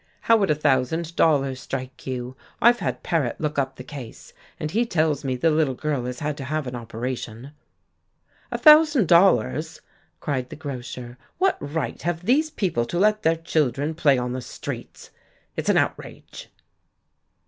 "How 0.21 0.35
would 0.37 0.49
a 0.49 0.55
thousand 0.55 1.15
dollars 1.15 1.59
strike 1.59 2.07
you? 2.07 2.35
I've 2.59 2.79
had 2.79 3.03
Paret 3.03 3.39
look 3.39 3.59
up 3.59 3.75
the 3.75 3.83
case, 3.83 4.33
and 4.59 4.71
he 4.71 4.83
tells 4.83 5.23
me 5.23 5.35
the 5.35 5.51
little 5.51 5.75
girl 5.75 6.05
has 6.05 6.21
had 6.21 6.37
to 6.37 6.43
have 6.45 6.65
an 6.65 6.75
operation." 6.75 7.51
"A 8.51 8.57
thousand 8.57 9.07
dollars!" 9.07 9.81
cried 10.19 10.49
the 10.49 10.55
grocer. 10.55 11.19
"What 11.37 11.55
right 11.61 12.01
have 12.01 12.25
these 12.25 12.49
people 12.49 12.85
to 12.85 12.97
let 12.97 13.21
their 13.21 13.35
children 13.37 13.93
play 13.93 14.17
on 14.17 14.33
the 14.33 14.41
streets? 14.41 15.11
It's 15.55 15.69
an 15.69 15.77
outrage." 15.77 16.49